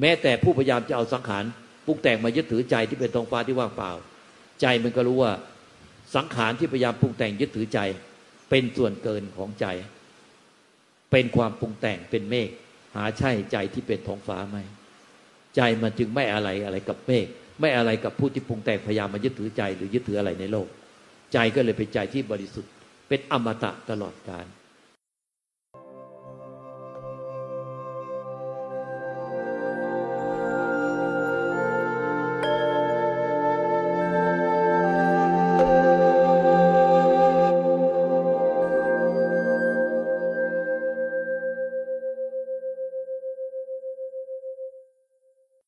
[0.00, 1.44] แม้แต่ผู้พยายามจะเอาสังขาร
[1.86, 3.90] ปรุงแต่งมายึดถือใจที่เป็นท้องฟ้าที่ว่างเปล่า
[4.60, 5.32] ใจมันก็รู้ว่า
[6.16, 7.80] สังขารที่พยายามปรุงแต่งยึดถือใจ
[8.50, 9.66] เป็นส่วนเกินของใจ
[11.10, 12.48] เป็นความปรุงแต่งเป็นเมฆ
[12.96, 14.58] หาใช่ใจที่เป็นท้องฟ้าไหม
[15.56, 17.26] ใจมันจึงไม่อะไรอะไรกับเมฆ
[17.60, 20.68] ไม่อะไรกับผู้ที่ปรุงแต่งพยายามมายึดถือใจหรือยึดถืออะไรในโลก
[21.32, 22.72] ใจก็เลยเป็นใจที่บริสุทธิ์
[23.08, 24.46] เป็นอมตะตลอดกาล